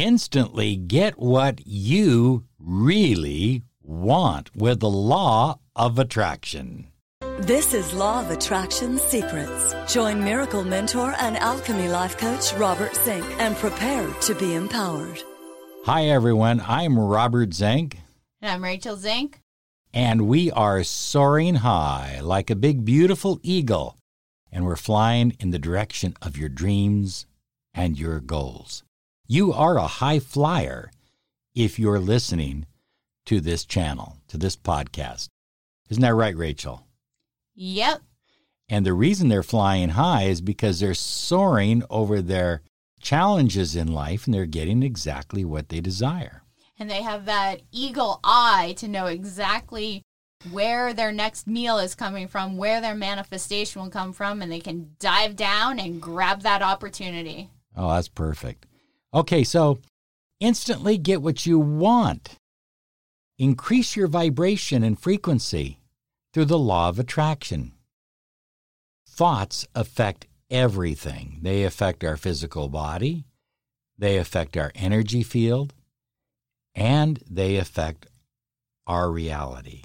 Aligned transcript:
instantly 0.00 0.76
get 0.76 1.18
what 1.18 1.60
you 1.66 2.42
really 2.58 3.62
want 3.82 4.50
with 4.56 4.80
the 4.80 4.88
law 4.88 5.58
of 5.76 5.98
attraction. 5.98 6.86
This 7.40 7.74
is 7.74 7.92
Law 7.92 8.20
of 8.20 8.30
Attraction 8.30 8.98
Secrets. 8.98 9.74
Join 9.92 10.24
miracle 10.24 10.64
mentor 10.64 11.14
and 11.20 11.36
alchemy 11.36 11.88
life 11.88 12.16
coach 12.16 12.54
Robert 12.54 12.94
Zink 12.96 13.24
and 13.38 13.54
prepare 13.56 14.10
to 14.22 14.34
be 14.34 14.54
empowered. 14.54 15.22
Hi, 15.84 16.06
everyone. 16.06 16.62
I'm 16.66 16.98
Robert 16.98 17.52
Zink. 17.52 17.98
And 18.40 18.52
I'm 18.52 18.64
Rachael 18.64 18.96
Zink. 18.96 19.40
And 19.92 20.28
we 20.28 20.50
are 20.50 20.82
soaring 20.82 21.56
high 21.56 22.20
like 22.22 22.48
a 22.48 22.56
big, 22.56 22.86
beautiful 22.86 23.38
eagle. 23.42 23.98
And 24.50 24.64
we're 24.64 24.76
flying 24.76 25.36
in 25.38 25.50
the 25.50 25.58
direction 25.58 26.14
of 26.22 26.38
your 26.38 26.48
dreams 26.48 27.26
and 27.74 27.98
your 27.98 28.20
goals. 28.20 28.82
You 29.32 29.52
are 29.52 29.78
a 29.78 29.86
high 29.86 30.18
flyer 30.18 30.90
if 31.54 31.78
you're 31.78 32.00
listening 32.00 32.66
to 33.26 33.40
this 33.40 33.64
channel, 33.64 34.16
to 34.26 34.36
this 34.36 34.56
podcast. 34.56 35.28
Isn't 35.88 36.02
that 36.02 36.16
right, 36.16 36.36
Rachael? 36.36 36.84
Yep. 37.54 38.00
And 38.68 38.84
the 38.84 38.92
reason 38.92 39.28
they're 39.28 39.44
flying 39.44 39.90
high 39.90 40.24
is 40.24 40.40
because 40.40 40.80
they're 40.80 40.94
soaring 40.94 41.84
over 41.88 42.20
their 42.20 42.62
challenges 43.00 43.76
in 43.76 43.92
life 43.92 44.24
and 44.24 44.34
they're 44.34 44.46
getting 44.46 44.82
exactly 44.82 45.44
what 45.44 45.68
they 45.68 45.80
desire. 45.80 46.42
And 46.76 46.90
they 46.90 47.02
have 47.02 47.26
that 47.26 47.62
eagle 47.70 48.18
eye 48.24 48.74
to 48.78 48.88
know 48.88 49.06
exactly 49.06 50.02
where 50.50 50.92
their 50.92 51.12
next 51.12 51.46
meal 51.46 51.78
is 51.78 51.94
coming 51.94 52.26
from, 52.26 52.56
where 52.56 52.80
their 52.80 52.96
manifestation 52.96 53.80
will 53.80 53.90
come 53.90 54.12
from, 54.12 54.42
and 54.42 54.50
they 54.50 54.58
can 54.58 54.96
dive 54.98 55.36
down 55.36 55.78
and 55.78 56.02
grab 56.02 56.42
that 56.42 56.62
opportunity. 56.62 57.48
Oh, 57.76 57.90
that's 57.90 58.08
perfect. 58.08 58.66
Okay, 59.12 59.42
so 59.42 59.78
instantly 60.38 60.98
get 60.98 61.22
what 61.22 61.46
you 61.46 61.58
want. 61.58 62.36
Increase 63.38 63.96
your 63.96 64.06
vibration 64.06 64.82
and 64.82 65.00
frequency 65.00 65.80
through 66.32 66.44
the 66.44 66.58
law 66.58 66.88
of 66.88 66.98
attraction. 66.98 67.72
Thoughts 69.08 69.66
affect 69.74 70.26
everything. 70.50 71.38
They 71.42 71.64
affect 71.64 72.04
our 72.04 72.16
physical 72.16 72.68
body, 72.68 73.24
they 73.98 74.16
affect 74.16 74.56
our 74.56 74.72
energy 74.74 75.22
field, 75.22 75.74
and 76.74 77.22
they 77.28 77.56
affect 77.56 78.06
our 78.86 79.10
reality. 79.10 79.82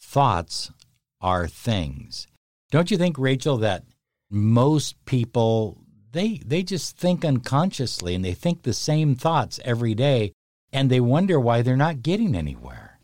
Thoughts 0.00 0.70
are 1.20 1.48
things. 1.48 2.26
Don't 2.70 2.90
you 2.90 2.96
think, 2.96 3.18
Rachael, 3.18 3.58
that 3.58 3.84
most 4.30 5.04
people 5.04 5.83
they 6.14 6.40
they 6.46 6.62
just 6.62 6.96
think 6.96 7.24
unconsciously 7.24 8.14
and 8.14 8.24
they 8.24 8.32
think 8.32 8.62
the 8.62 8.72
same 8.72 9.14
thoughts 9.14 9.60
every 9.64 9.94
day 9.94 10.32
and 10.72 10.90
they 10.90 11.00
wonder 11.00 11.38
why 11.38 11.60
they're 11.60 11.76
not 11.76 12.02
getting 12.02 12.34
anywhere. 12.34 12.98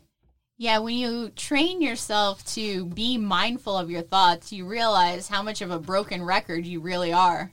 Yeah, 0.57 0.79
when 0.79 0.95
you 0.95 1.29
train 1.29 1.81
yourself 1.81 2.45
to 2.53 2.85
be 2.85 3.17
mindful 3.17 3.77
of 3.77 3.89
your 3.89 4.03
thoughts, 4.03 4.53
you 4.53 4.65
realize 4.65 5.27
how 5.27 5.41
much 5.41 5.61
of 5.61 5.71
a 5.71 5.79
broken 5.79 6.23
record 6.23 6.65
you 6.65 6.79
really 6.79 7.11
are. 7.11 7.51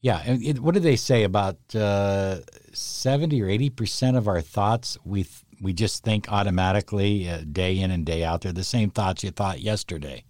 Yeah, 0.00 0.20
and 0.24 0.42
it, 0.42 0.58
what 0.58 0.74
do 0.74 0.80
they 0.80 0.96
say 0.96 1.22
about 1.22 1.58
uh, 1.74 2.40
seventy 2.72 3.40
or 3.42 3.48
eighty 3.48 3.70
percent 3.70 4.16
of 4.16 4.26
our 4.28 4.40
thoughts 4.40 4.98
we 5.04 5.22
th- 5.24 5.44
we 5.60 5.72
just 5.72 6.02
think 6.02 6.30
automatically 6.30 7.28
uh, 7.28 7.42
day 7.50 7.78
in 7.78 7.92
and 7.92 8.04
day 8.04 8.24
out. 8.24 8.40
They're 8.40 8.52
the 8.52 8.64
same 8.64 8.90
thoughts 8.90 9.22
you 9.22 9.30
thought 9.30 9.60
yesterday. 9.60 10.24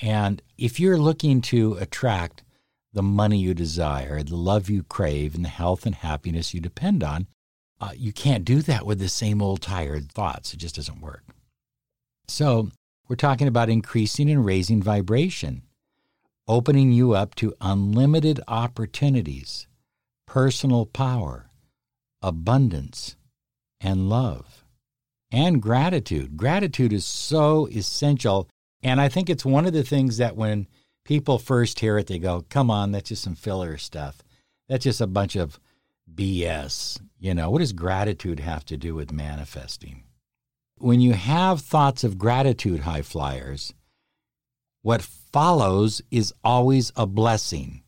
And 0.00 0.42
if 0.58 0.80
you're 0.80 0.98
looking 0.98 1.40
to 1.42 1.74
attract 1.74 2.42
the 2.92 3.02
money 3.02 3.38
you 3.38 3.54
desire, 3.54 4.22
the 4.22 4.36
love 4.36 4.68
you 4.68 4.82
crave, 4.82 5.34
and 5.34 5.44
the 5.44 5.48
health 5.48 5.86
and 5.86 5.94
happiness 5.94 6.52
you 6.52 6.60
depend 6.60 7.02
on, 7.02 7.26
uh, 7.80 7.92
you 7.96 8.12
can't 8.12 8.44
do 8.44 8.62
that 8.62 8.86
with 8.86 8.98
the 8.98 9.08
same 9.08 9.42
old 9.42 9.60
tired 9.60 10.12
thoughts. 10.12 10.54
It 10.54 10.58
just 10.58 10.76
doesn't 10.76 11.00
work. 11.00 11.24
So, 12.28 12.70
we're 13.08 13.16
talking 13.16 13.48
about 13.48 13.68
increasing 13.68 14.30
and 14.30 14.44
raising 14.44 14.82
vibration, 14.82 15.62
opening 16.46 16.92
you 16.92 17.12
up 17.12 17.34
to 17.36 17.54
unlimited 17.60 18.40
opportunities, 18.46 19.66
personal 20.26 20.86
power, 20.86 21.50
abundance, 22.22 23.16
and 23.80 24.08
love, 24.08 24.64
and 25.30 25.60
gratitude. 25.60 26.36
Gratitude 26.36 26.92
is 26.92 27.04
so 27.04 27.66
essential. 27.68 28.48
And 28.82 29.00
I 29.00 29.08
think 29.08 29.28
it's 29.28 29.44
one 29.44 29.66
of 29.66 29.72
the 29.72 29.82
things 29.82 30.18
that 30.18 30.36
when 30.36 30.68
people 31.04 31.38
first 31.38 31.80
hear 31.80 31.98
it, 31.98 32.06
they 32.06 32.18
go, 32.18 32.44
come 32.48 32.70
on, 32.70 32.92
that's 32.92 33.08
just 33.08 33.22
some 33.22 33.34
filler 33.34 33.76
stuff. 33.78 34.22
That's 34.68 34.84
just 34.84 35.00
a 35.00 35.06
bunch 35.06 35.36
of 35.36 35.58
BS. 36.12 37.00
You 37.18 37.34
know, 37.34 37.50
what 37.50 37.58
does 37.58 37.72
gratitude 37.72 38.40
have 38.40 38.64
to 38.66 38.76
do 38.76 38.94
with 38.94 39.12
manifesting? 39.12 40.04
When 40.78 41.00
you 41.00 41.12
have 41.12 41.60
thoughts 41.60 42.04
of 42.04 42.18
gratitude, 42.18 42.80
high 42.80 43.02
flyers, 43.02 43.72
what 44.82 45.02
follows 45.02 46.02
is 46.10 46.34
always 46.42 46.92
a 46.96 47.06
blessing. 47.06 47.82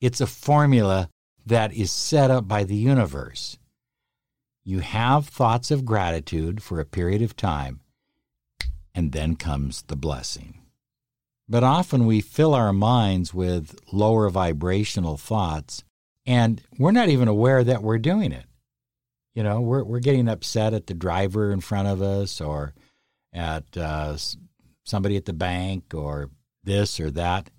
It's 0.00 0.20
a 0.20 0.26
formula 0.26 1.10
that 1.44 1.72
is 1.74 1.90
set 1.90 2.30
up 2.30 2.48
by 2.48 2.64
the 2.64 2.76
universe. 2.76 3.58
You 4.64 4.80
have 4.80 5.28
thoughts 5.28 5.70
of 5.70 5.84
gratitude 5.84 6.62
for 6.62 6.80
a 6.80 6.84
period 6.84 7.20
of 7.20 7.36
time, 7.36 7.80
and 8.94 9.12
then 9.12 9.36
comes 9.36 9.82
the 9.82 9.96
blessing. 9.96 10.61
But 11.48 11.64
often 11.64 12.06
we 12.06 12.20
fill 12.20 12.54
our 12.54 12.72
minds 12.72 13.34
with 13.34 13.78
lower 13.92 14.28
vibrational 14.30 15.16
thoughts, 15.16 15.84
and 16.24 16.62
we're 16.78 16.92
not 16.92 17.08
even 17.08 17.28
aware 17.28 17.64
that 17.64 17.82
we're 17.82 17.98
doing 17.98 18.32
it. 18.32 18.46
You 19.34 19.42
know, 19.42 19.60
we're, 19.60 19.82
we're 19.82 20.00
getting 20.00 20.28
upset 20.28 20.74
at 20.74 20.86
the 20.86 20.94
driver 20.94 21.50
in 21.50 21.60
front 21.60 21.88
of 21.88 22.00
us 22.02 22.40
or 22.40 22.74
at 23.32 23.76
uh, 23.76 24.16
somebody 24.84 25.16
at 25.16 25.24
the 25.24 25.32
bank 25.32 25.94
or 25.94 26.30
this 26.64 27.00
or 27.00 27.10
that. 27.12 27.50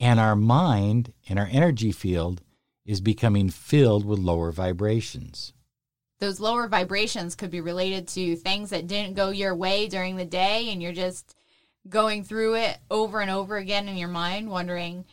And 0.00 0.18
our 0.18 0.34
mind 0.34 1.12
and 1.28 1.38
our 1.38 1.48
energy 1.50 1.92
field 1.92 2.42
is 2.84 3.00
becoming 3.00 3.50
filled 3.50 4.04
with 4.04 4.18
lower 4.18 4.50
vibrations. 4.50 5.52
Those 6.18 6.40
lower 6.40 6.66
vibrations 6.66 7.34
could 7.34 7.50
be 7.50 7.60
related 7.60 8.08
to 8.08 8.36
things 8.36 8.70
that 8.70 8.86
didn't 8.86 9.14
go 9.14 9.30
your 9.30 9.54
way 9.54 9.88
during 9.88 10.16
the 10.16 10.24
day, 10.24 10.70
and 10.70 10.82
you're 10.82 10.92
just 10.92 11.34
going 11.88 12.24
through 12.24 12.54
it 12.56 12.78
over 12.90 13.20
and 13.20 13.30
over 13.30 13.56
again 13.56 13.88
in 13.88 13.96
your 13.96 14.08
mind, 14.08 14.50
wondering 14.50 15.04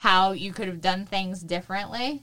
how 0.00 0.32
you 0.32 0.52
could 0.52 0.68
have 0.68 0.80
done 0.80 1.06
things 1.06 1.42
differently? 1.42 2.22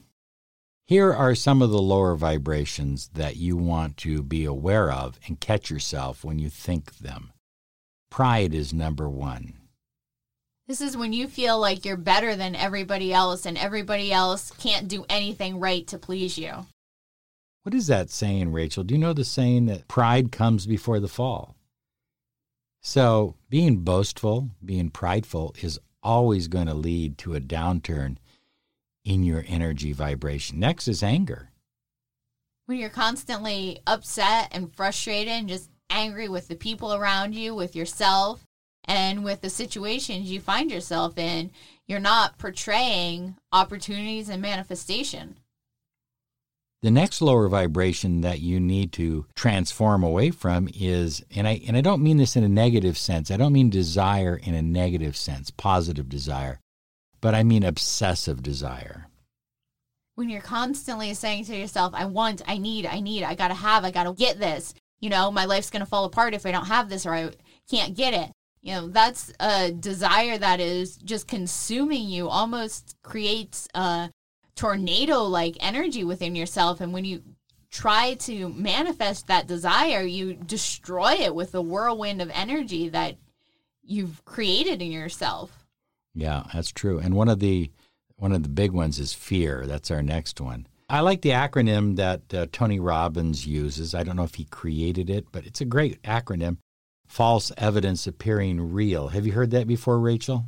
Here 0.86 1.12
are 1.12 1.34
some 1.34 1.62
of 1.62 1.72
the 1.72 1.82
lower 1.82 2.16
vibrations 2.16 3.10
that 3.16 3.38
you 3.38 3.58
want 3.58 3.98
to 3.98 4.22
be 4.22 4.46
aware 4.46 4.92
of 4.92 5.20
and 5.28 5.40
catch 5.40 5.72
yourself 5.72 6.24
when 6.24 6.38
you 6.38 6.50
think 6.50 6.98
them. 6.98 7.32
Pride 8.12 8.54
is 8.54 8.74
number 8.74 9.10
one. 9.10 9.54
This 10.68 10.82
is 10.82 10.96
when 10.96 11.12
you 11.12 11.28
feel 11.28 11.60
like 11.60 11.86
you're 11.86 11.98
better 11.98 12.36
than 12.36 12.56
everybody 12.56 13.14
else 13.14 13.46
and 13.46 13.58
everybody 13.58 14.12
else 14.12 14.52
can't 14.52 14.88
do 14.88 15.06
anything 15.10 15.60
right 15.60 15.86
to 15.88 15.98
please 15.98 16.38
you. 16.38 16.66
What 17.64 17.74
is 17.74 17.88
that 17.88 18.12
saying, 18.12 18.52
Rachael? 18.52 18.84
Do 18.84 18.94
you 18.94 19.00
know 19.00 19.14
the 19.14 19.26
saying 19.26 19.66
that 19.66 19.88
pride 19.88 20.32
comes 20.32 20.68
before 20.68 21.00
the 21.00 21.08
fall? 21.08 21.56
So, 22.88 23.34
being 23.50 23.78
boastful, 23.78 24.51
being 24.63 24.91
prideful 24.91 25.56
is 25.59 25.79
always 26.03 26.47
going 26.47 26.68
to 26.68 26.75
lead 26.75 27.18
to 27.18 27.34
a 27.34 27.41
downturn 27.41 28.18
in 29.03 29.23
your 29.23 29.44
energy 29.47 29.91
vibration. 29.91 30.59
Next 30.59 30.88
is 30.88 31.01
anger. 31.01 31.50
When 32.68 32.78
you're 32.78 32.91
constantly 32.91 33.79
upset 33.88 34.50
and 34.51 34.72
frustrated 34.72 35.34
and 35.34 35.50
just 35.50 35.72
angry 35.90 36.29
with 36.29 36.47
the 36.47 36.56
people 36.56 36.94
around 36.94 37.34
you, 37.34 37.56
with 37.56 37.75
yourself, 37.75 38.45
and 38.84 39.24
with 39.24 39.41
the 39.41 39.50
situations 39.50 40.29
you 40.29 40.40
find 40.40 40.69
yourself 40.69 41.18
in, 41.18 41.50
you're 41.88 42.00
not 42.00 42.38
portraying 42.38 43.35
opportunities 43.51 44.29
and 44.29 44.44
manifestation. 44.44 45.38
The 46.85 46.91
next 46.91 47.19
lower 47.19 47.50
vibration 47.50 48.21
that 48.21 48.42
you 48.42 48.60
need 48.60 48.92
to 48.92 49.25
transform 49.33 50.04
away 50.04 50.30
from 50.30 50.69
is, 50.71 51.25
and 51.36 51.48
I, 51.48 51.60
and 51.68 51.75
I 51.75 51.81
don't 51.81 52.04
mean 52.04 52.18
this 52.18 52.36
in 52.36 52.44
a 52.44 52.48
negative 52.48 52.95
sense, 52.95 53.31
I 53.31 53.38
don't 53.38 53.54
mean 53.54 53.71
desire 53.71 54.39
in 54.44 54.54
a 54.54 54.62
negative 54.62 55.18
sense, 55.18 55.50
positive 55.50 56.07
desire, 56.10 56.60
but 57.21 57.33
I 57.33 57.42
mean 57.42 57.63
obsessive 57.63 58.44
desire. 58.44 59.07
When 60.13 60.30
you're 60.30 60.42
constantly 60.42 61.12
saying 61.15 61.45
to 61.45 61.56
yourself, 61.56 61.95
I 61.95 62.06
want, 62.06 62.44
I 62.45 62.60
need, 62.60 62.86
I 62.86 63.00
need, 63.00 63.24
I 63.24 63.33
gotta 63.33 63.56
have, 63.56 63.83
I 63.83 63.89
gotta 63.89 64.13
get 64.13 64.38
this, 64.38 64.75
you 65.00 65.10
know, 65.10 65.31
my 65.31 65.45
life's 65.45 65.71
gonna 65.71 65.88
fall 65.88 66.06
apart 66.06 66.36
if 66.36 66.45
I 66.45 66.51
don't 66.51 66.68
have 66.68 66.88
this 66.88 67.07
or 67.07 67.15
I 67.15 67.31
can't 67.68 67.98
get 67.98 68.13
it. 68.13 68.30
You 68.62 68.74
know, 68.74 68.88
that's 68.89 69.33
a 69.39 69.71
desire 69.71 70.38
that 70.38 70.60
is 70.60 70.98
just 70.98 71.27
consuming 71.27 72.07
you, 72.07 72.30
almost 72.30 72.95
creates 73.01 73.68
a 73.74 74.12
tornado 74.56 75.24
like 75.24 75.57
energy 75.60 76.04
within 76.04 76.36
yourself. 76.36 76.81
And 76.81 76.94
when 76.94 77.06
you 77.06 77.22
try 77.69 78.13
to 78.13 78.50
manifest 78.50 79.28
that 79.28 79.48
desire, 79.48 80.02
you 80.02 80.34
destroy 80.34 81.13
it 81.13 81.36
with 81.36 81.52
the 81.52 81.62
whirlwind 81.62 82.22
of 82.22 82.31
energy 82.34 82.90
that 82.90 83.18
you've 83.84 84.24
created 84.25 84.81
in 84.81 84.92
yourself. 84.92 85.66
Yeah, 86.13 86.44
that's 86.54 86.72
true. 86.72 87.00
And 87.00 87.13
one 87.16 87.30
of 87.30 87.40
the 87.40 87.72
one 88.18 88.31
of 88.31 88.44
the 88.44 88.50
big 88.50 88.72
ones 88.72 88.98
is 88.98 89.13
fear. 89.13 89.66
That's 89.66 89.92
our 89.92 90.02
next 90.02 90.40
one. 90.40 90.68
I 90.90 91.01
like 91.01 91.22
the 91.22 91.31
acronym 91.31 91.98
that 91.98 92.34
uh, 92.34 92.46
Tony 92.51 92.80
Robbins 92.80 93.46
uses. 93.46 93.94
I 93.94 94.04
don't 94.04 94.16
know 94.16 94.24
if 94.24 94.36
he 94.36 94.46
created 94.46 95.10
it, 95.10 95.25
but 95.31 95.46
it's 95.46 95.60
a 95.60 95.66
great 95.66 96.01
acronym 96.04 96.58
false 97.08 97.51
evidence 97.58 98.08
appearing 98.08 98.72
real. 98.72 99.10
Have 99.10 99.25
you 99.25 99.34
heard 99.34 99.51
that 99.51 99.68
before, 99.68 100.00
Rachael? 100.00 100.46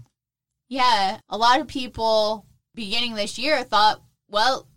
Yeah, 0.69 1.19
a 1.29 1.37
lot 1.37 1.59
of 1.59 1.67
people 1.67 2.45
beginning 2.77 3.15
this 3.15 3.37
year 3.37 3.61
thought, 3.63 4.01
well, 4.29 4.67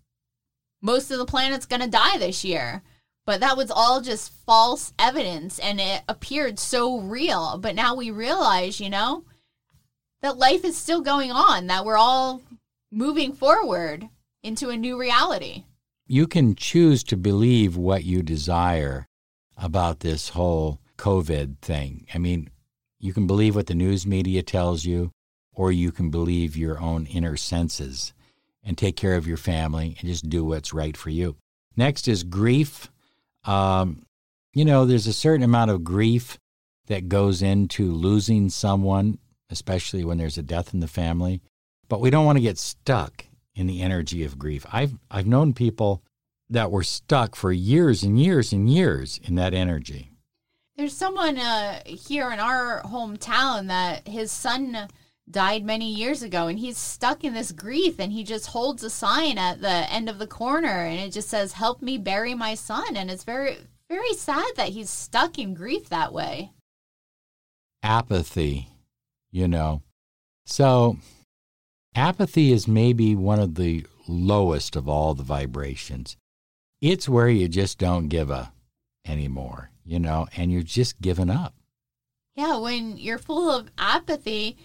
most 0.82 1.12
of 1.12 1.18
the 1.18 1.26
planet's 1.26 1.66
going 1.66 1.82
to 1.82 1.88
die 1.88 2.18
this 2.18 2.44
year. 2.44 2.82
But 3.26 3.40
that 3.40 3.56
was 3.56 3.70
all 3.70 4.00
just 4.00 4.32
false 4.44 4.92
evidence 4.98 5.60
and 5.60 5.80
it 5.80 6.02
appeared 6.08 6.58
so 6.58 6.98
real. 6.98 7.58
But 7.58 7.76
now 7.76 7.94
we 7.94 8.10
realize, 8.10 8.80
you 8.80 8.90
know, 8.90 9.24
that 10.22 10.38
life 10.38 10.64
is 10.64 10.76
still 10.76 11.00
going 11.00 11.30
on, 11.30 11.68
that 11.68 11.84
we're 11.84 11.96
all 11.96 12.42
moving 12.90 13.32
forward 13.32 14.08
into 14.42 14.70
a 14.70 14.76
new 14.76 14.98
reality. 14.98 15.64
You 16.06 16.26
can 16.26 16.56
choose 16.56 17.04
to 17.04 17.16
believe 17.16 17.76
what 17.76 18.02
you 18.02 18.22
desire 18.22 19.06
about 19.56 20.00
this 20.00 20.30
whole 20.30 20.80
COVID 20.96 21.58
thing. 21.58 22.06
I 22.12 22.18
mean, 22.18 22.50
you 22.98 23.12
can 23.12 23.26
believe 23.26 23.54
what 23.54 23.66
the 23.66 23.74
news 23.74 24.06
media 24.06 24.42
tells 24.42 24.84
you, 24.84 25.12
or 25.60 25.70
you 25.70 25.92
can 25.92 26.08
believe 26.08 26.56
your 26.56 26.80
own 26.80 27.04
inner 27.04 27.36
senses 27.36 28.14
and 28.64 28.78
take 28.78 28.96
care 28.96 29.16
of 29.16 29.26
your 29.26 29.36
family 29.36 29.94
and 30.00 30.08
just 30.08 30.26
do 30.30 30.42
what's 30.42 30.72
right 30.72 30.96
for 30.96 31.10
you. 31.10 31.36
Next 31.76 32.08
is 32.08 32.22
grief. 32.22 32.90
Um, 33.44 34.06
you 34.54 34.64
know, 34.64 34.86
there's 34.86 35.06
a 35.06 35.12
certain 35.12 35.42
amount 35.42 35.70
of 35.70 35.84
grief 35.84 36.38
that 36.86 37.10
goes 37.10 37.42
into 37.42 37.92
losing 37.92 38.48
someone, 38.48 39.18
especially 39.50 40.02
when 40.02 40.16
there's 40.16 40.38
a 40.38 40.42
death 40.42 40.72
in 40.72 40.80
the 40.80 40.88
family. 40.88 41.42
But 41.90 42.00
we 42.00 42.08
don't 42.08 42.24
want 42.24 42.38
to 42.38 42.42
get 42.42 42.56
stuck 42.56 43.26
in 43.54 43.66
the 43.66 43.82
energy 43.82 44.24
of 44.24 44.38
grief. 44.38 44.64
I've 44.72 44.94
I've 45.10 45.26
known 45.26 45.52
people 45.52 46.02
that 46.48 46.70
were 46.70 46.82
stuck 46.82 47.36
for 47.36 47.52
years 47.52 48.02
and 48.02 48.18
years 48.18 48.50
and 48.54 48.70
years 48.70 49.20
in 49.22 49.34
that 49.34 49.52
energy. 49.52 50.10
There's 50.78 50.96
someone 50.96 51.36
uh, 51.36 51.82
here 51.84 52.30
in 52.30 52.40
our 52.40 52.80
hometown 52.80 53.66
that 53.66 54.08
his 54.08 54.32
son 54.32 54.88
died 55.28 55.64
many 55.64 55.92
years 55.92 56.22
ago 56.22 56.46
and 56.46 56.58
he's 56.58 56.78
stuck 56.78 57.24
in 57.24 57.34
this 57.34 57.52
grief 57.52 57.98
and 57.98 58.12
he 58.12 58.24
just 58.24 58.48
holds 58.48 58.82
a 58.82 58.90
sign 58.90 59.38
at 59.38 59.60
the 59.60 59.68
end 59.68 60.08
of 60.08 60.18
the 60.18 60.26
corner 60.26 60.84
and 60.84 60.98
it 60.98 61.10
just 61.10 61.28
says 61.28 61.52
help 61.52 61.82
me 61.82 61.98
bury 61.98 62.34
my 62.34 62.54
son 62.54 62.96
and 62.96 63.10
it's 63.10 63.24
very 63.24 63.56
very 63.88 64.12
sad 64.14 64.46
that 64.56 64.70
he's 64.70 64.90
stuck 64.90 65.38
in 65.38 65.54
grief 65.54 65.88
that 65.88 66.12
way. 66.12 66.52
Apathy 67.82 68.68
you 69.30 69.46
know. 69.46 69.82
So 70.46 70.96
apathy 71.94 72.52
is 72.52 72.66
maybe 72.66 73.14
one 73.14 73.38
of 73.38 73.54
the 73.54 73.86
lowest 74.08 74.74
of 74.74 74.88
all 74.88 75.14
the 75.14 75.22
vibrations. 75.22 76.16
It's 76.80 77.08
where 77.08 77.28
you 77.28 77.46
just 77.46 77.78
don't 77.78 78.08
give 78.08 78.30
a 78.30 78.52
anymore 79.06 79.70
you 79.84 79.98
know 79.98 80.26
and 80.36 80.52
you're 80.52 80.62
just 80.62 81.00
giving 81.00 81.30
up. 81.30 81.54
Yeah 82.34 82.58
when 82.58 82.96
you're 82.96 83.18
full 83.18 83.50
of 83.50 83.70
apathy 83.78 84.56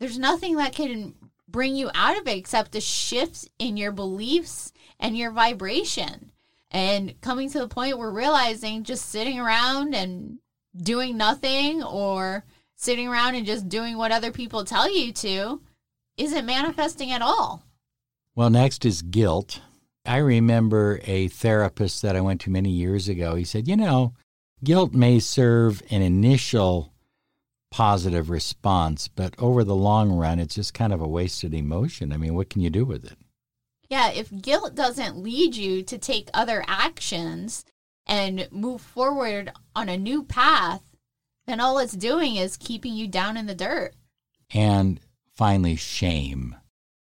there's 0.00 0.18
nothing 0.18 0.56
that 0.56 0.74
can 0.74 1.14
bring 1.48 1.76
you 1.76 1.90
out 1.94 2.18
of 2.18 2.26
it 2.26 2.36
except 2.36 2.74
a 2.74 2.80
shift 2.80 3.48
in 3.58 3.76
your 3.76 3.92
beliefs 3.92 4.72
and 4.98 5.16
your 5.16 5.30
vibration. 5.30 6.32
And 6.70 7.20
coming 7.20 7.48
to 7.50 7.60
the 7.60 7.68
point 7.68 7.98
where 7.98 8.10
realizing 8.10 8.82
just 8.82 9.08
sitting 9.08 9.38
around 9.38 9.94
and 9.94 10.38
doing 10.76 11.16
nothing 11.16 11.82
or 11.82 12.44
sitting 12.76 13.06
around 13.06 13.36
and 13.36 13.46
just 13.46 13.68
doing 13.68 13.96
what 13.96 14.10
other 14.10 14.32
people 14.32 14.64
tell 14.64 14.92
you 14.92 15.12
to 15.12 15.62
isn't 16.16 16.46
manifesting 16.46 17.12
at 17.12 17.22
all. 17.22 17.62
Well, 18.34 18.50
next 18.50 18.84
is 18.84 19.02
guilt. 19.02 19.60
I 20.04 20.16
remember 20.16 21.00
a 21.04 21.28
therapist 21.28 22.02
that 22.02 22.16
I 22.16 22.20
went 22.20 22.40
to 22.42 22.50
many 22.50 22.70
years 22.70 23.08
ago. 23.08 23.36
He 23.36 23.44
said, 23.44 23.68
You 23.68 23.76
know, 23.76 24.14
guilt 24.62 24.92
may 24.92 25.20
serve 25.20 25.82
an 25.90 26.02
initial 26.02 26.93
positive 27.74 28.30
response, 28.30 29.08
but 29.08 29.34
over 29.36 29.64
the 29.64 29.74
long 29.74 30.12
run, 30.12 30.38
it's 30.38 30.54
just 30.54 30.72
kind 30.72 30.92
of 30.92 31.00
a 31.00 31.08
wasted 31.08 31.52
emotion. 31.52 32.12
I 32.12 32.16
mean, 32.16 32.36
what 32.36 32.48
can 32.48 32.60
you 32.60 32.70
do 32.70 32.84
with 32.84 33.04
it? 33.04 33.18
Yeah, 33.90 34.12
if 34.12 34.30
guilt 34.30 34.76
doesn't 34.76 35.16
lead 35.16 35.56
you 35.56 35.82
to 35.82 35.98
take 35.98 36.30
other 36.32 36.62
actions 36.68 37.64
and 38.06 38.46
move 38.52 38.80
forward 38.80 39.50
on 39.74 39.88
a 39.88 39.96
new 39.96 40.22
path, 40.22 40.82
then 41.48 41.58
all 41.58 41.78
it's 41.78 41.94
doing 41.94 42.36
is 42.36 42.56
keeping 42.56 42.94
you 42.94 43.08
down 43.08 43.36
in 43.36 43.46
the 43.46 43.56
dirt. 43.56 43.94
And 44.52 45.00
finally, 45.34 45.74
shame. 45.74 46.54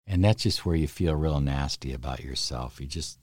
And 0.08 0.24
that's 0.24 0.42
just 0.42 0.66
where 0.66 0.76
you 0.76 0.88
feel 0.88 1.14
real 1.14 1.40
nasty 1.40 1.94
about 1.94 2.24
yourself. 2.24 2.82
You 2.82 2.88
just, 2.88 3.20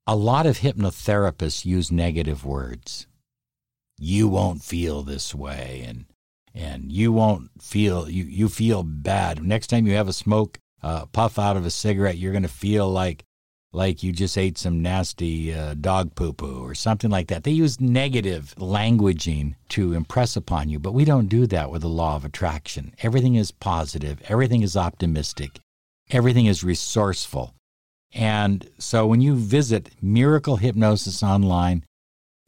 A 0.07 0.15
lot 0.15 0.45
of 0.45 0.59
hypnotherapists 0.59 1.65
use 1.65 1.91
negative 1.91 2.45
words. 2.45 3.07
You 3.99 4.29
won't 4.29 4.63
feel 4.63 5.03
this 5.03 5.35
way 5.35 5.83
and 5.85 6.05
and 6.53 6.91
you 6.91 7.13
won't 7.13 7.49
feel 7.61 8.09
you 8.09 8.23
you 8.23 8.49
feel 8.49 8.83
bad. 8.83 9.43
Next 9.43 9.67
time 9.67 9.85
you 9.85 9.95
have 9.95 10.07
a 10.07 10.13
smoke 10.13 10.57
uh, 10.83 11.05
puff 11.07 11.37
out 11.39 11.57
of 11.57 11.65
a 11.65 11.71
cigarette, 11.71 12.17
you're 12.17 12.31
going 12.33 12.43
to 12.43 12.49
feel 12.49 12.89
like 12.89 13.23
like 13.73 14.03
you 14.03 14.11
just 14.11 14.37
ate 14.37 14.57
some 14.57 14.81
nasty 14.81 15.53
uh, 15.53 15.73
dog 15.75 16.13
poo 16.15 16.33
poo 16.33 16.61
or 16.61 16.75
something 16.75 17.09
like 17.09 17.27
that. 17.27 17.43
They 17.43 17.51
use 17.51 17.79
negative 17.79 18.53
languaging 18.57 19.55
to 19.69 19.93
impress 19.93 20.35
upon 20.35 20.67
you, 20.69 20.77
but 20.77 20.93
we 20.93 21.05
don't 21.05 21.29
do 21.29 21.47
that 21.47 21.71
with 21.71 21.81
the 21.81 21.89
law 21.89 22.17
of 22.17 22.25
attraction. 22.25 22.93
Everything 23.01 23.35
is 23.35 23.51
positive, 23.51 24.21
everything 24.27 24.61
is 24.61 24.75
optimistic, 24.75 25.59
everything 26.09 26.47
is 26.47 26.63
resourceful. 26.63 27.53
And 28.13 28.69
so 28.77 29.07
when 29.07 29.21
you 29.21 29.35
visit 29.35 29.91
Miracle 30.01 30.57
Hypnosis 30.57 31.23
Online, 31.23 31.85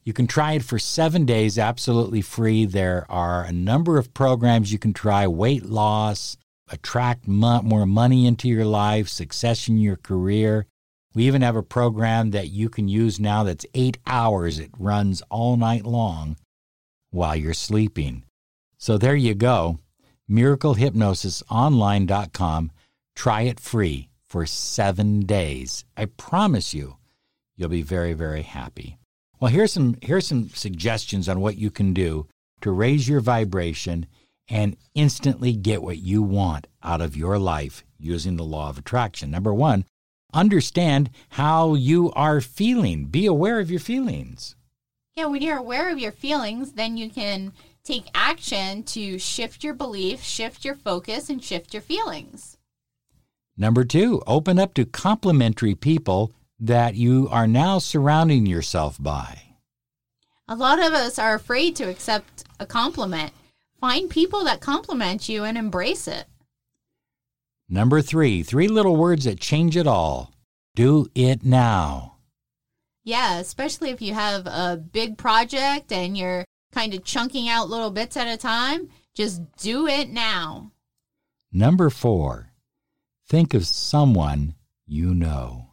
you 0.04 0.12
can 0.12 0.28
try 0.28 0.54
it 0.54 0.64
for 0.64 0.78
seven 0.78 1.26
days 1.26 1.58
absolutely 1.58 2.22
free. 2.22 2.66
There 2.66 3.06
are 3.10 3.46
a 3.46 3.54
number 3.54 3.98
of 3.98 4.14
programs 4.14 4.74
you 4.74 4.80
can 4.80 4.92
try 4.92 5.26
weight 5.28 5.66
loss, 5.66 6.36
attract 6.70 7.28
mo- 7.28 7.62
more 7.62 7.86
money 7.86 8.26
into 8.26 8.48
your 8.48 8.66
life, 8.66 9.08
success 9.08 9.68
in 9.68 9.78
your 9.78 9.98
career. 9.98 10.66
We 11.14 11.28
even 11.28 11.42
have 11.42 11.56
a 11.56 11.64
program 11.64 12.32
that 12.32 12.50
you 12.50 12.70
can 12.70 12.88
use 12.88 13.20
now 13.20 13.44
that's 13.44 13.66
eight 13.74 13.98
hours. 14.08 14.60
It 14.60 14.72
runs 14.78 15.22
all 15.30 15.58
night 15.58 15.86
long 15.86 16.38
while 17.12 17.36
you're 17.36 17.54
sleeping. 17.54 18.24
So 18.78 18.98
there 18.98 19.16
you 19.16 19.36
go. 19.36 19.80
MiracleHypnosisOnline.com. 20.30 22.72
Try 23.16 23.42
it 23.44 23.60
free 23.60 24.10
for 24.28 24.48
seven 24.48 25.26
days. 25.26 25.86
I 25.96 26.06
promise 26.06 26.74
you, 26.74 26.98
you'll 27.56 27.70
be 27.70 27.84
very, 27.84 28.14
very 28.14 28.42
happy. 28.42 28.98
Well, 29.40 29.52
here's 29.52 29.72
some, 29.72 29.98
here's 30.02 30.26
some 30.26 30.50
suggestions 30.50 31.30
on 31.30 31.40
what 31.40 31.58
you 31.58 31.70
can 31.70 31.94
do 31.94 32.26
to 32.62 32.72
raise 32.72 33.08
your 33.08 33.20
vibration 33.20 34.08
and 34.50 34.76
instantly 34.94 35.54
get 35.54 35.82
what 35.82 35.98
you 35.98 36.22
want 36.22 36.68
out 36.84 37.02
of 37.02 37.16
your 37.16 37.38
life 37.40 37.84
using 37.98 38.36
the 38.36 38.44
law 38.44 38.70
of 38.70 38.78
attraction. 38.78 39.32
Number 39.32 39.54
one, 39.54 39.86
understand 40.34 41.10
how 41.30 41.76
you 41.76 42.12
are 42.14 42.42
feeling. 42.42 43.06
Be 43.06 43.26
aware 43.26 43.60
of 43.60 43.72
your 43.72 43.80
feelings. 43.80 44.56
Yeah, 45.16 45.26
when 45.26 45.42
you're 45.42 45.58
aware 45.58 45.92
of 45.92 46.00
your 46.00 46.12
feelings, 46.12 46.74
then 46.74 46.98
you 46.98 47.10
can 47.10 47.54
take 47.84 48.06
action 48.16 48.84
to 48.84 49.20
shift 49.20 49.64
your 49.64 49.74
belief, 49.74 50.24
shift 50.24 50.66
your 50.66 50.76
focus, 50.76 51.30
and 51.30 51.44
shift 51.44 51.74
your 51.74 51.82
feelings. 51.82 52.58
Number 53.56 53.84
two, 53.84 54.24
open 54.26 54.58
up 54.58 54.74
to 54.74 54.86
complimentary 54.86 55.76
people 55.76 56.34
that 56.60 56.96
you 56.96 57.28
are 57.30 57.48
now 57.48 57.78
surrounding 57.78 58.46
yourself 58.46 58.98
by. 59.02 59.42
A 60.48 60.56
lot 60.56 60.80
of 60.80 60.94
us 60.94 61.20
are 61.20 61.36
afraid 61.36 61.76
to 61.76 61.90
accept 61.90 62.46
a 62.60 62.66
compliment. 62.66 63.32
Find 63.84 64.10
people 64.10 64.46
that 64.46 64.62
compliment 64.62 65.28
you 65.28 65.44
and 65.44 65.58
embrace 65.58 66.08
it. 66.08 66.28
Number 67.68 68.02
three, 68.02 68.42
three 68.42 68.70
little 68.70 68.96
words 68.96 69.26
that 69.26 69.42
change 69.42 69.76
it 69.76 69.86
all. 69.86 70.34
Do 70.74 71.08
it 71.14 71.44
now. 71.44 72.16
Yeah, 73.04 73.40
especially 73.40 73.90
if 73.90 74.02
you 74.02 74.14
have 74.14 74.48
a 74.48 74.78
big 74.78 75.18
project 75.18 75.92
and 75.92 76.18
you're 76.18 76.46
kind 76.72 76.94
of 76.94 77.04
chunking 77.04 77.50
out 77.50 77.68
little 77.68 77.92
bits 77.92 78.16
at 78.16 78.34
a 78.34 78.38
time, 78.38 78.88
just 79.14 79.42
do 79.58 79.86
it 79.86 80.10
now. 80.10 80.72
Number 81.52 81.90
four, 81.90 82.54
think 83.28 83.54
of 83.54 83.66
someone 83.66 84.56
you 84.88 85.14
know. 85.14 85.72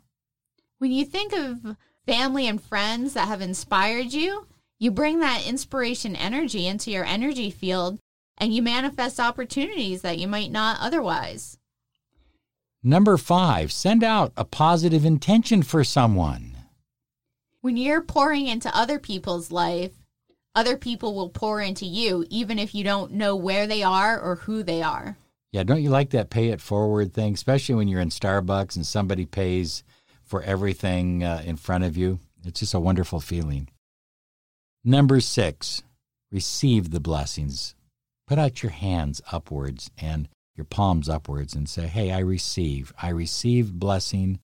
When 0.79 0.91
you 0.91 1.05
think 1.05 1.33
of 1.33 1.77
family 2.07 2.49
and 2.49 2.61
friends 2.61 3.13
that 3.13 3.29
have 3.29 3.41
inspired 3.41 4.13
you, 4.13 4.49
you 4.81 4.91
bring 4.91 5.21
that 5.21 5.47
inspiration 5.47 6.17
energy 6.17 6.67
into 6.67 6.91
your 6.91 7.05
energy 7.05 7.51
field 7.51 7.99
and 8.39 8.55
you 8.55 8.63
manifest 8.63 9.21
opportunities 9.21 10.01
that 10.01 10.19
you 10.19 10.27
might 10.27 10.51
not 10.51 10.79
otherwise. 10.81 11.59
Number 12.83 13.19
five, 13.19 13.71
send 13.71 14.03
out 14.03 14.33
a 14.39 14.45
positive 14.45 15.05
intention 15.05 15.63
for 15.63 15.85
someone. 15.85 16.57
When 17.61 17.77
you're 17.77 18.01
pouring 18.01 18.47
into 18.47 18.75
other 18.75 18.99
people's 18.99 19.53
life, 19.53 19.93
other 20.55 20.79
people 20.79 21.15
will 21.15 21.29
pour 21.29 21.61
into 21.61 21.85
you, 21.85 22.25
even 22.31 22.59
if 22.59 22.75
you 22.75 22.83
don't 22.83 23.13
know 23.13 23.37
where 23.37 23.67
they 23.67 23.83
are 23.83 24.19
or 24.19 24.37
who 24.37 24.63
they 24.63 24.83
are. 24.83 25.19
Yeah, 25.53 25.65
don't 25.65 25.83
you 25.83 25.91
like 25.91 26.11
that 26.11 26.31
pay 26.31 26.49
it 26.49 26.61
forward 26.63 27.13
thing, 27.13 27.35
especially 27.35 27.75
when 27.75 27.87
you're 27.87 28.01
in 28.01 28.09
Starbucks 28.09 28.77
and 28.77 28.87
somebody 28.87 29.27
pays 29.27 29.85
for 30.25 30.43
everything 30.43 31.23
uh, 31.23 31.43
in 31.45 31.57
front 31.57 31.85
of 31.85 31.99
you? 31.99 32.19
It's 32.47 32.61
just 32.61 32.73
a 32.73 32.81
wonderful 32.81 33.21
feeling. 33.21 33.69
Number 34.85 35.21
six, 35.21 35.83
receive 36.33 36.91
the 36.91 37.01
blessings. 37.01 37.75
Put 38.27 38.39
out 38.39 38.63
your 38.63 38.73
hands 38.73 39.21
upwards 39.31 39.91
and 39.99 40.29
your 40.57 40.65
palms 40.65 41.09
upwards 41.09 41.55
and 41.55 41.69
say, 41.69 41.87
Hey, 41.87 42.11
I 42.11 42.21
receive. 42.21 42.93
I 43.01 43.11
receive 43.11 43.75
blessing 43.75 44.41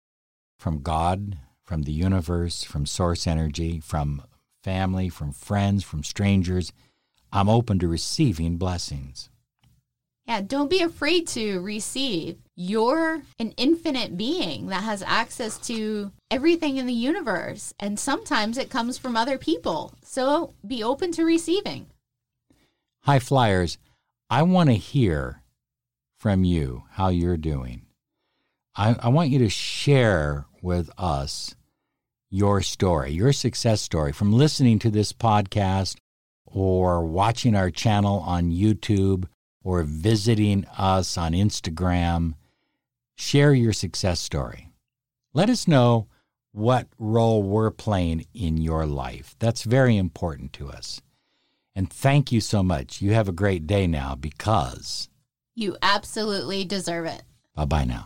from 0.59 0.83
God, 0.83 1.38
from 1.62 1.83
the 1.83 1.93
universe, 1.93 2.64
from 2.64 2.85
source 2.85 3.26
energy, 3.26 3.81
from 3.81 4.23
family, 4.62 5.09
from 5.09 5.33
friends, 5.33 5.85
from 5.85 6.02
strangers. 6.02 6.71
I'm 7.33 7.49
open 7.49 7.78
to 7.78 7.88
receiving 7.88 8.59
blessings. 8.59 9.31
Yeah, 10.26 10.43
don't 10.43 10.69
be 10.69 10.83
afraid 10.83 11.28
to 11.28 11.61
receive. 11.61 12.37
You're 12.59 13.21
an 13.39 13.53
infinite 13.59 14.17
being 14.17 14.69
that 14.69 14.83
has 14.83 15.03
access 15.03 15.59
to 15.67 16.11
everything 16.31 16.79
in 16.79 16.87
the 16.87 16.93
universe, 16.95 17.75
and 17.79 18.01
sometimes 18.01 18.57
it 18.57 18.71
comes 18.71 18.97
from 18.97 19.15
other 19.15 19.37
people. 19.37 19.93
So 20.03 20.55
be 20.67 20.83
open 20.83 21.13
to 21.13 21.25
receiving. 21.25 21.87
High 23.03 23.19
flyers, 23.19 23.77
I 24.31 24.43
want 24.43 24.71
to 24.71 24.77
hear 24.77 25.43
from 26.19 26.45
you 26.45 26.85
how 26.93 27.09
you're 27.09 27.37
doing. 27.37 27.83
I, 28.75 28.97
I 29.01 29.09
want 29.09 29.29
you 29.29 29.39
to 29.41 29.51
share 29.51 30.47
with 30.63 30.89
us 30.97 31.55
your 32.31 32.63
story, 32.63 33.13
your 33.13 33.35
success 33.35 33.83
story 33.83 34.13
from 34.13 34.33
listening 34.33 34.79
to 34.79 34.91
this 34.91 35.13
podcast 35.13 35.97
or 36.47 37.05
watching 37.05 37.55
our 37.55 37.71
channel 37.71 38.21
on 38.21 38.51
YouTube 38.51 39.27
or 39.63 39.83
visiting 39.83 40.65
us 40.79 41.19
on 41.19 41.33
Instagram. 41.33 42.33
Share 43.16 43.52
your 43.54 43.73
success 43.73 44.20
story. 44.20 44.70
Let 45.32 45.50
us 45.50 45.66
know 45.66 46.06
what 46.52 46.87
role 46.99 47.42
we're 47.42 47.70
playing 47.70 48.26
in 48.35 48.56
your 48.58 48.87
life. 48.87 49.35
That's 49.38 49.62
very 49.62 49.96
important 49.96 50.52
to 50.54 50.68
us. 50.70 51.00
And 51.75 51.90
thank 51.90 52.30
you 52.32 52.40
so 52.40 52.62
much. 52.62 53.02
You 53.02 53.12
have 53.12 53.28
a 53.28 53.32
great 53.32 53.66
day 53.66 53.87
now 53.87 54.14
because 54.14 55.08
You 55.54 55.76
absolutely 55.82 56.64
deserve 56.64 57.06
it. 57.06 57.23
bye 57.54 57.64
bye 57.64 57.85
now. 57.85 58.04